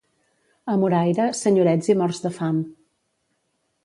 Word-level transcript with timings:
A 0.75 0.77
Moraira, 0.83 1.27
senyorets 1.39 1.89
i 1.93 1.97
morts 1.99 2.21
de 2.23 2.31
fam. 2.39 2.57